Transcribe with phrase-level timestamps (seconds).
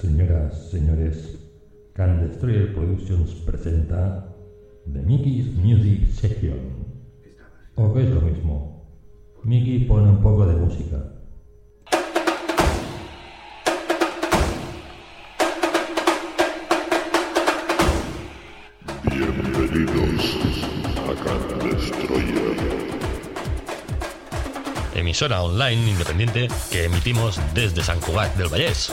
[0.00, 1.36] Señoras, señores,
[1.92, 4.32] Can Destroyer Productions presenta
[4.92, 6.86] The Mickey's Music Session.
[7.74, 8.86] O que es lo mismo,
[9.42, 11.02] Mickey pone un poco de música.
[19.02, 20.36] Bienvenidos
[20.94, 22.56] a Can Destroyer.
[24.94, 28.92] emisora online independiente que emitimos desde San Cugat del Vallés.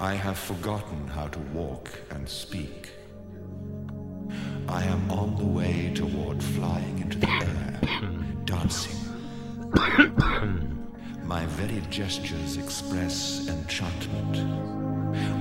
[0.00, 2.88] I have forgotten how to walk and speak.
[4.66, 7.78] I am on the way toward flying into the air,
[8.46, 8.96] dancing.
[11.22, 14.38] My very gestures express enchantment.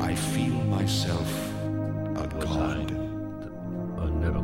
[0.01, 1.31] I feel myself
[2.17, 2.89] a god.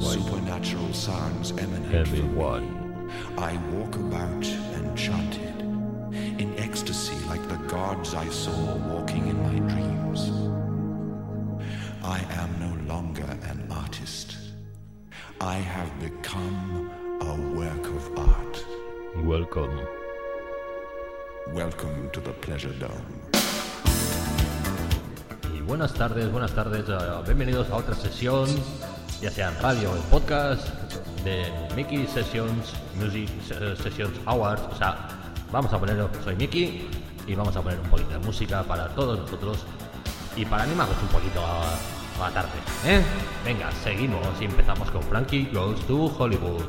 [0.02, 3.10] Supernatural sounds emanate from me.
[3.38, 5.60] I walk about enchanted,
[6.40, 9.85] in ecstasy like the gods I saw walking in my dreams.
[12.06, 14.38] I am no longer an artist.
[15.42, 18.64] I have become a work of art.
[19.24, 19.80] Welcome.
[21.52, 23.24] Welcome to the Pleasure Dome.
[25.52, 26.94] Y buenas tardes, buenas tardes, eh,
[27.26, 28.50] bienvenidos a otra sesión,
[29.20, 30.68] ya sea en radio o en podcast,
[31.24, 34.62] de Mickey Sessions, Music eh, Sessions Awards.
[34.72, 35.10] O sea,
[35.52, 36.88] vamos a poner, soy Mickey,
[37.26, 39.66] y vamos a poner un poquito de música para todos nosotros
[40.36, 42.52] y para animarnos un poquito a, a la tarde.
[42.86, 43.02] ¿eh?
[43.44, 46.64] Venga, seguimos y empezamos con Frankie Goes to Hollywood.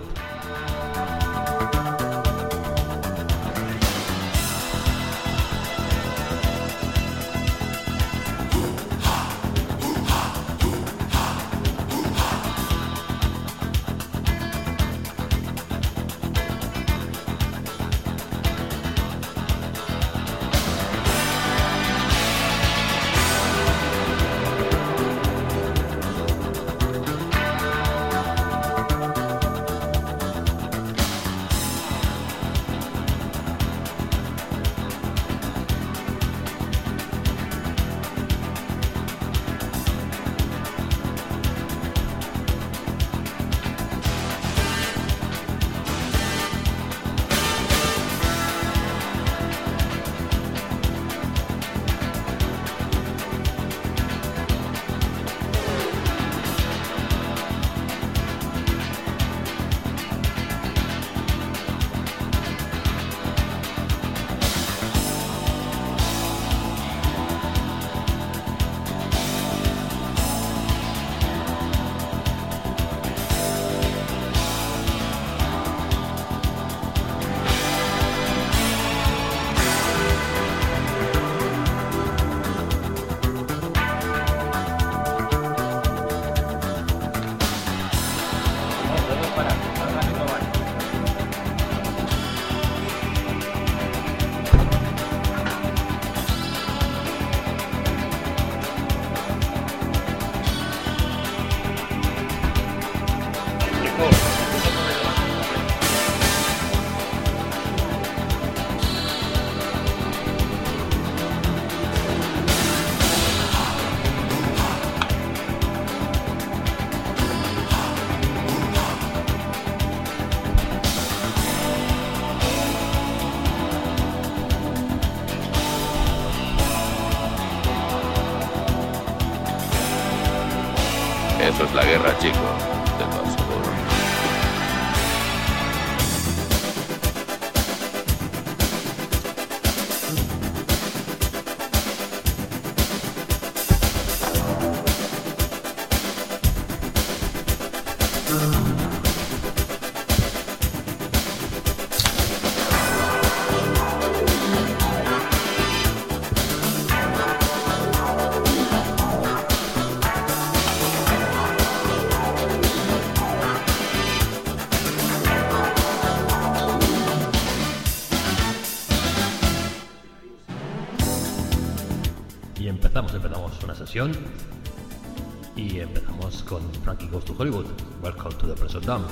[176.07, 177.67] Estamos con Frankie Goes to Hollywood.
[178.01, 179.05] Welcome to the Present Down.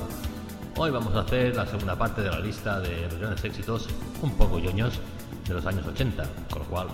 [0.76, 3.88] Hoy vamos a hacer la segunda parte de la lista de los grandes éxitos
[4.22, 5.00] un poco yoños
[5.48, 6.86] de los años 80, con lo cual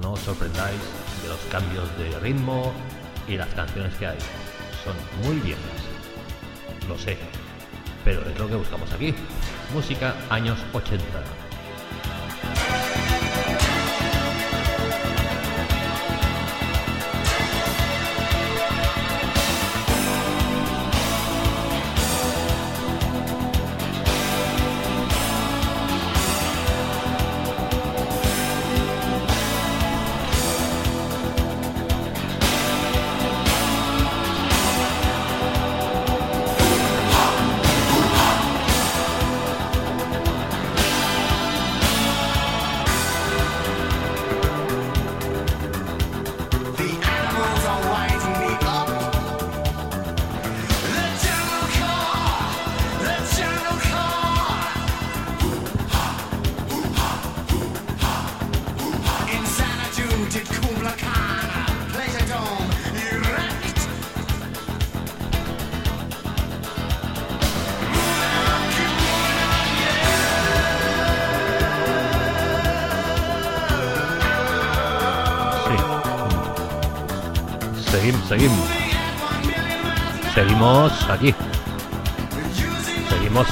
[0.00, 0.78] no os sorprendáis
[1.22, 2.72] de los cambios de ritmo
[3.26, 4.18] y las canciones que hay.
[4.84, 4.94] Son
[5.26, 5.62] muy viejas,
[6.88, 7.18] lo sé,
[8.04, 9.12] pero es lo que buscamos aquí.
[9.74, 11.02] Música años 80.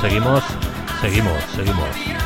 [0.01, 0.43] seguimos,
[1.03, 2.20] seguimos, seguimos.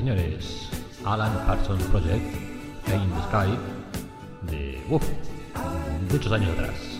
[0.00, 0.70] señores,
[1.04, 2.24] Alan Parsons Project,
[2.86, 3.58] Playing the Sky,
[4.50, 5.04] de, uff,
[6.10, 6.99] muchos años atrás.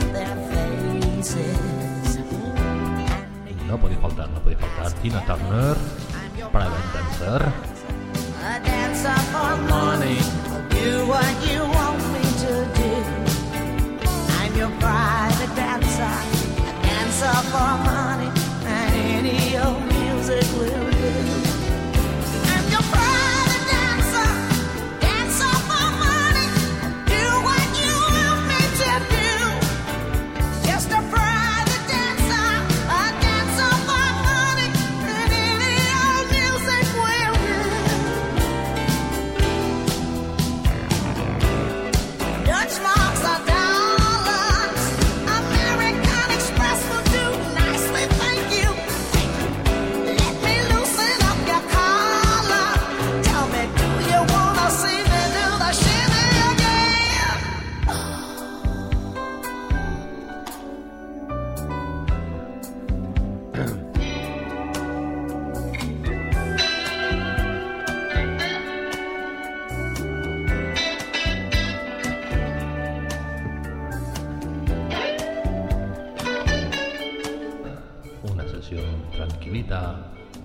[3.81, 4.91] podía faltar, no podía faltar.
[5.01, 5.75] Tina Turner,
[6.51, 7.41] Private Dancer.
[8.43, 9.13] A dancer
[9.69, 10.17] money,
[11.45, 11.70] you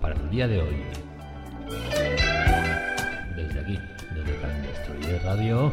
[0.00, 0.76] para, el día de hoy.
[3.36, 3.78] Desde aquí,
[4.14, 5.72] desde Candestroyer Radio,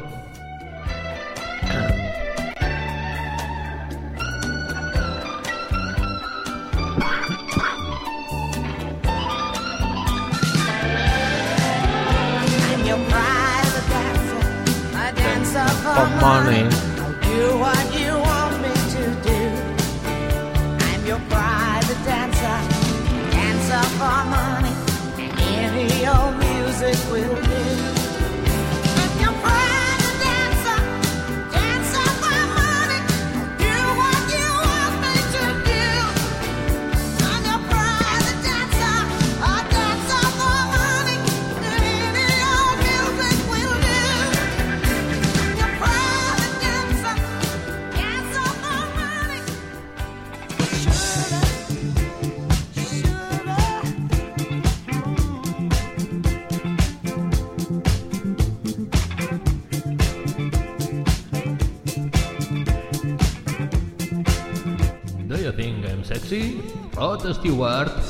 [67.31, 68.02] Stewart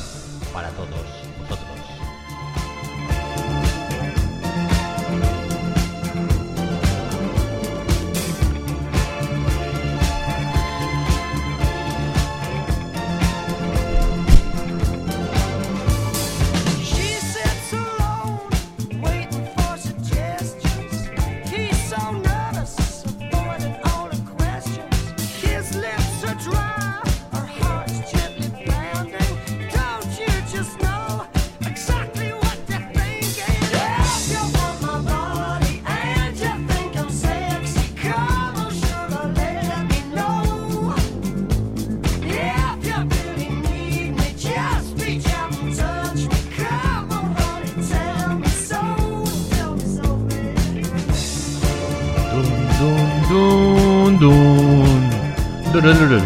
[55.84, 56.23] 噜噜噜噜。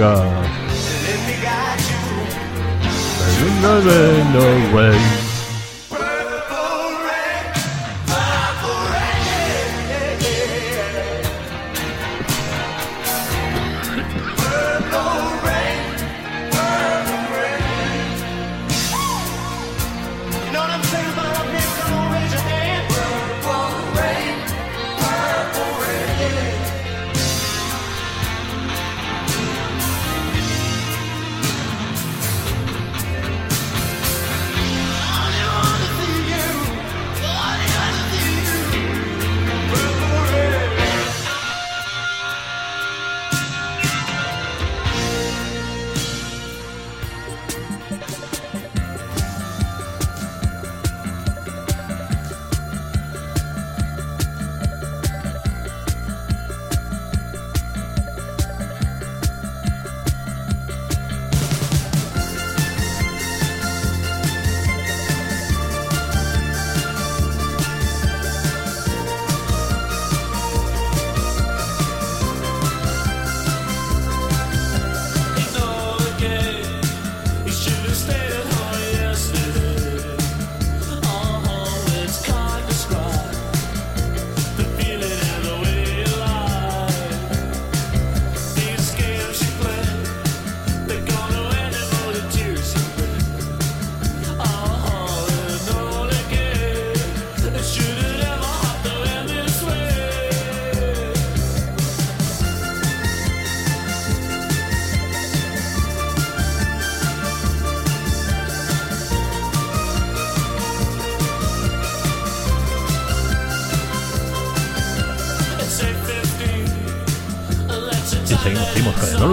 [0.00, 0.46] God.
[3.18, 5.19] There's another no way.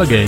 [0.09, 0.27] gay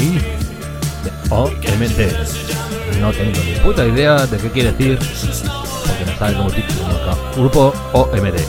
[1.04, 3.00] de OMD.
[3.00, 7.18] No tengo ni puta idea de qué quiere decir, porque no sabe como título nunca.
[7.36, 8.40] Grupo OMD.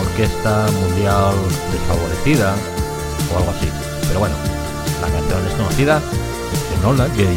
[0.00, 1.34] Orquesta Mundial
[1.72, 2.54] Desfavorecida
[3.32, 3.68] o algo así.
[4.06, 4.36] Pero bueno,
[5.00, 6.00] la canción es conocida,
[6.52, 7.36] es Enola Gay.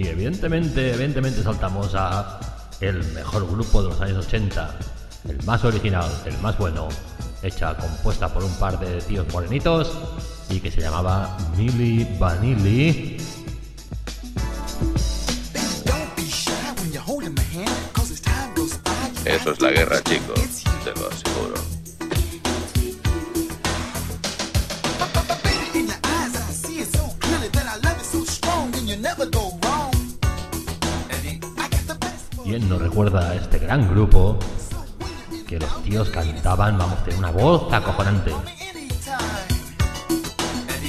[0.00, 2.40] Y evidentemente, evidentemente saltamos a
[2.80, 4.78] el mejor grupo de los años 80,
[5.28, 6.88] el más original, el más bueno,
[7.42, 9.92] hecha compuesta por un par de tíos morenitos
[10.48, 13.18] y que se llamaba Milli Vanilli.
[19.26, 20.64] Eso es la guerra, chicos,
[33.04, 34.38] recuerda a este gran grupo
[35.48, 38.30] que los tíos cantaban, vamos, de una voz acojonante.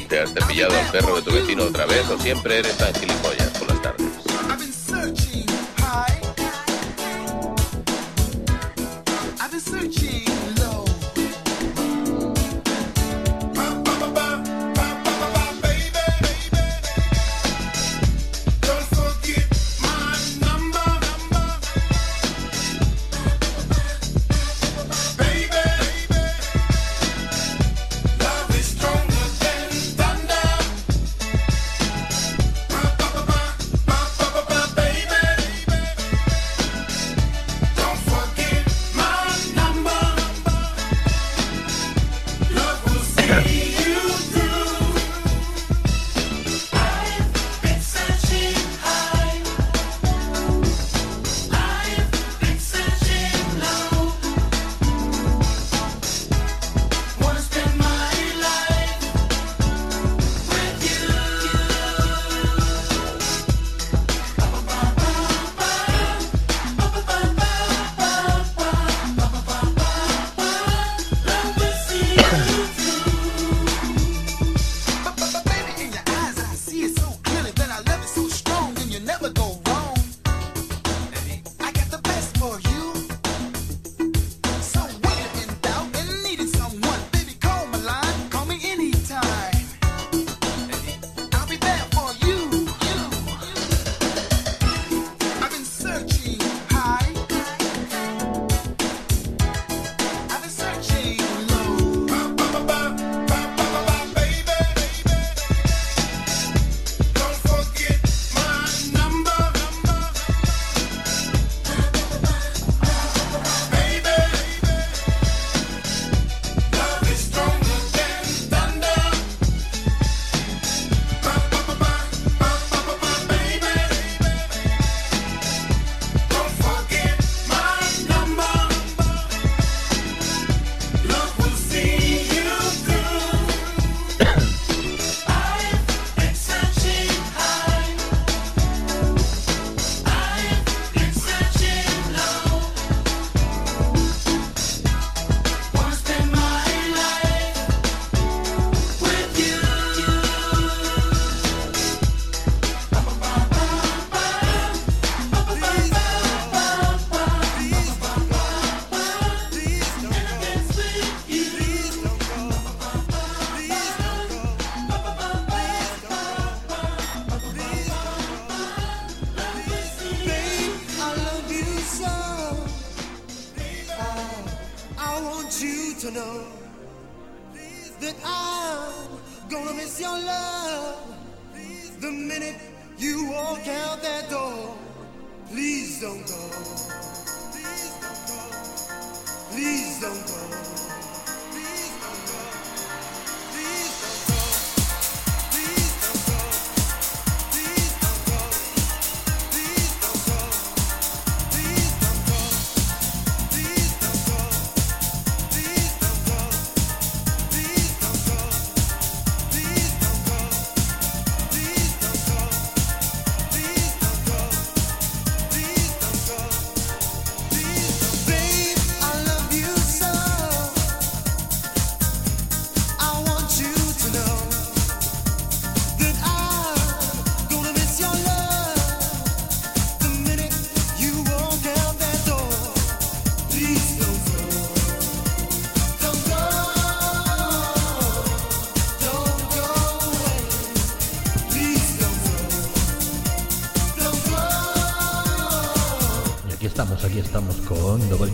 [0.10, 3.41] ¿Te has cepillado al perro de tu vecino otra vez o siempre eres tan gilipollas?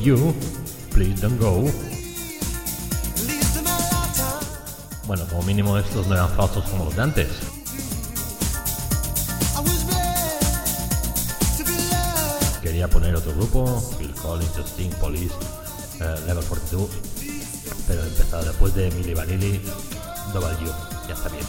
[0.02, 0.34] You,
[0.92, 1.70] Please Don't Go.
[5.06, 7.28] Bueno, como mínimo estos no eran falsos como los de antes.
[12.62, 15.34] Quería poner otro grupo, Phil Collins, Justin, Police,
[16.02, 16.90] eh, Level 42,
[17.88, 19.62] pero he empezado después de Milli Vanilli,
[20.34, 20.72] Double You,
[21.08, 21.46] ya está bien.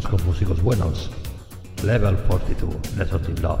[0.00, 1.10] con músicos buenos.
[1.84, 3.60] Level 42, Lessons in Love.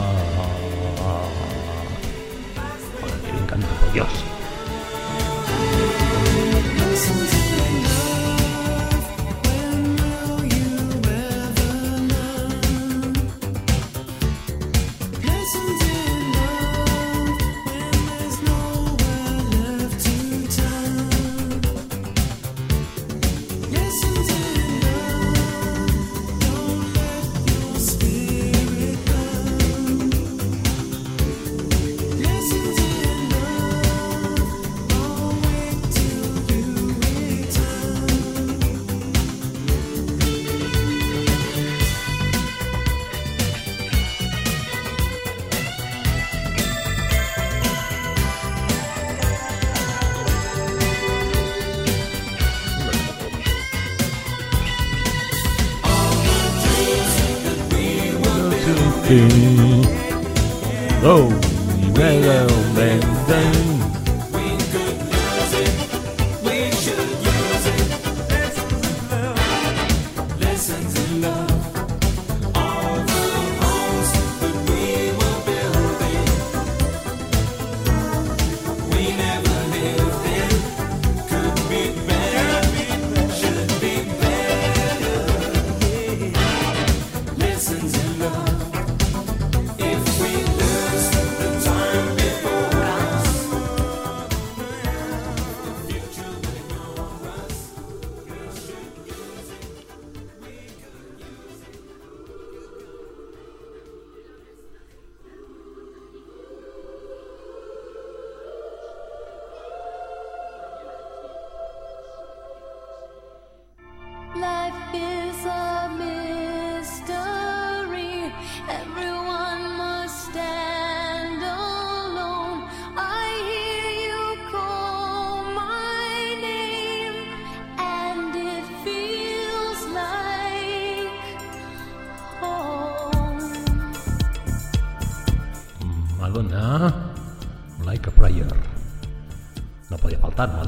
[59.11, 59.40] nothing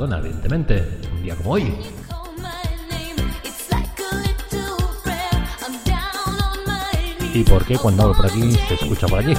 [0.03, 1.73] Maradona, evidentemente, un día como hoy.
[7.33, 9.33] ¿Y por qué cuando hablo por aquí se escucha por allí?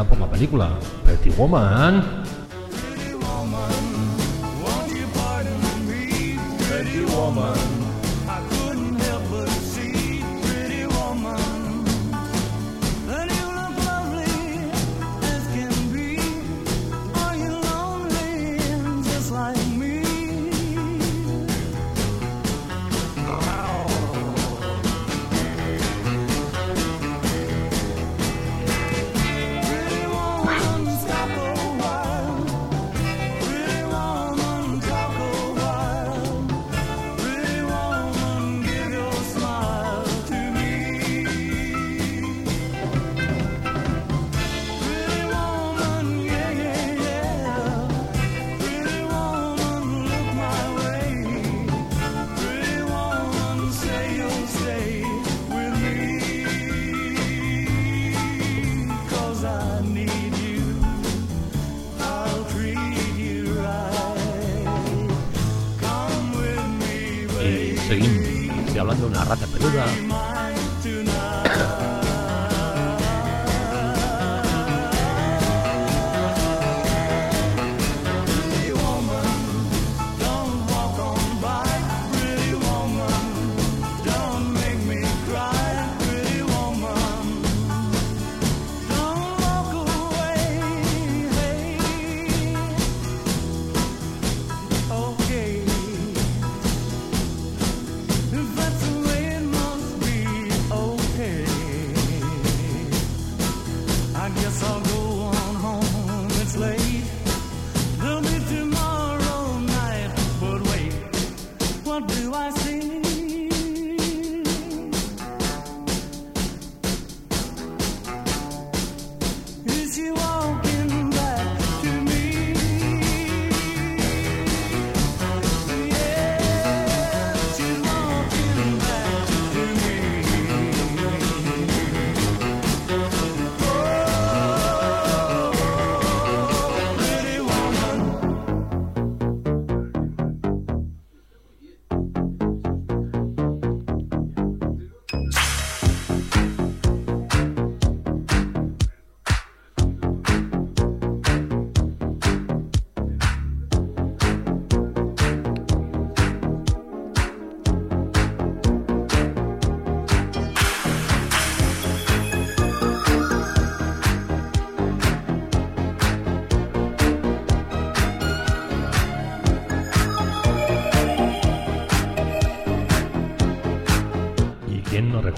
[0.00, 0.70] por la película.
[1.04, 2.21] Pretty Woman.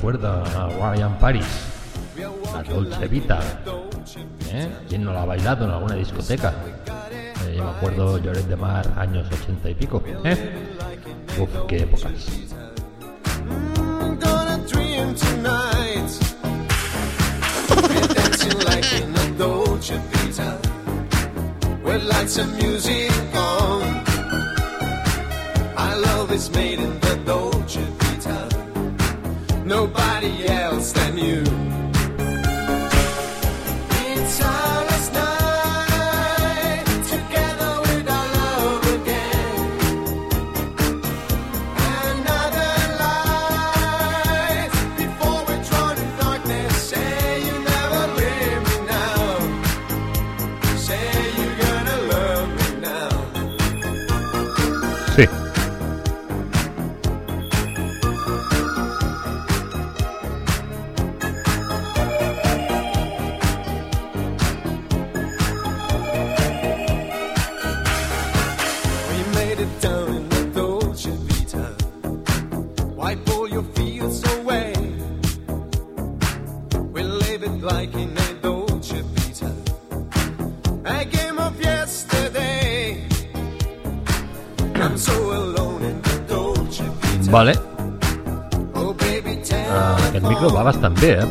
[0.05, 1.47] recuerda a Ryan Paris?
[2.53, 3.41] La Dolce Vita.
[4.53, 4.69] ¿Eh?
[4.87, 6.53] ¿Quién no la ha bailado en alguna discoteca?
[7.47, 10.03] Eh, yo me acuerdo Lloré de Mar, años ochenta y pico.
[10.25, 10.53] ¿eh?
[11.41, 12.13] Uf, qué épocas.
[22.05, 23.83] lights and music on.
[25.77, 26.74] I love this man.
[29.65, 31.64] nobody else than you.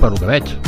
[0.04, 0.63] pel que veig.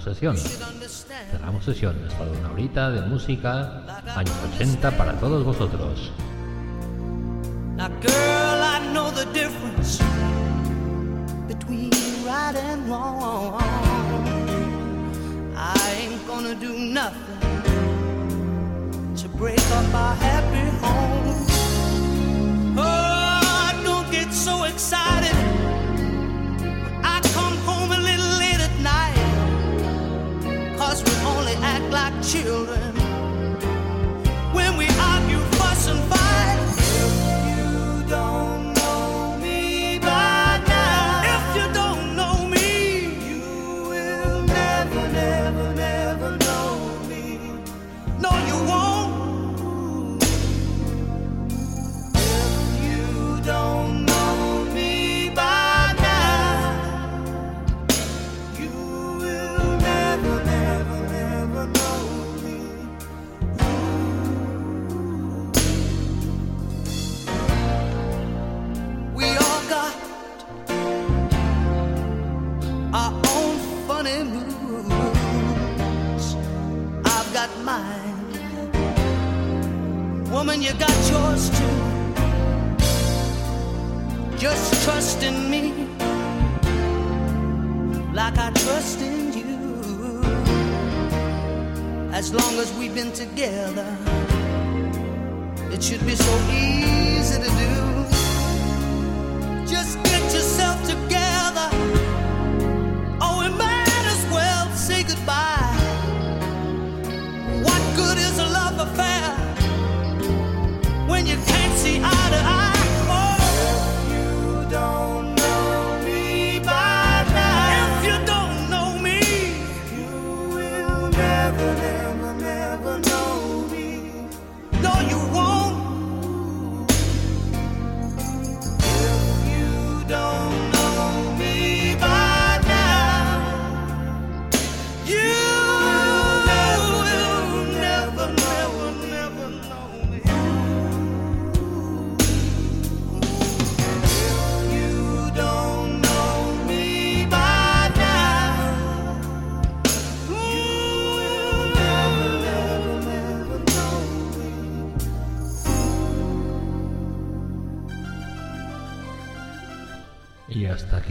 [0.00, 0.36] Cerramos sesión.
[1.30, 1.96] Cerramos sesión.
[2.08, 3.82] Esta de una horita de música,
[4.16, 6.10] años 80 para todos vosotros.
[7.76, 10.02] Now, girl, I know the difference
[11.48, 11.90] between
[12.24, 13.60] right and wrong.
[15.56, 17.40] I ain't gonna do nothing
[19.16, 21.49] to break up our happy home.
[32.30, 32.99] Children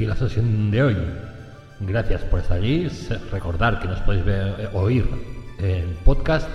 [0.05, 0.95] la sesión de hoy.
[1.81, 2.89] Gracias por estar allí.
[3.31, 5.07] Recordar que nos podéis ver, eh, oír
[5.59, 6.47] en podcast,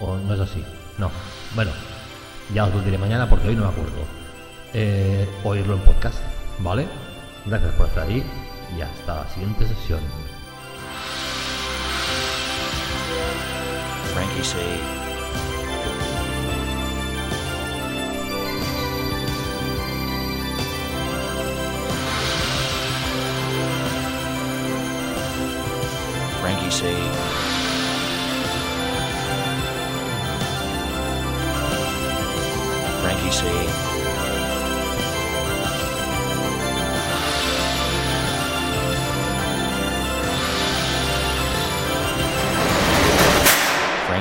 [0.00, 0.64] O no es así.
[0.98, 1.10] No.
[1.54, 1.70] Bueno,
[2.54, 4.20] ya os lo diré mañana porque hoy no me acuerdo.
[4.72, 6.18] Eh, oírlo en podcast,
[6.60, 6.86] ¿vale?
[7.46, 8.22] Gracias por estar ahí
[8.76, 10.00] y hasta la siguiente sesión.
[14.12, 14.56] Frankie C.
[26.40, 26.86] Frankie C.
[33.02, 33.89] Frankie C.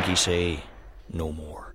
[0.10, 0.64] Frankie say
[1.14, 1.69] no more.